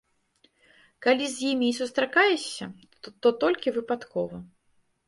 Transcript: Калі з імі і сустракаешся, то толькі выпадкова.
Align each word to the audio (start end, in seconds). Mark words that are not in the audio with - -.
Калі 1.07 1.25
з 1.33 1.37
імі 1.51 1.67
і 1.73 1.77
сустракаешся, 1.81 2.65
то 3.21 3.37
толькі 3.47 3.77
выпадкова. 3.79 4.47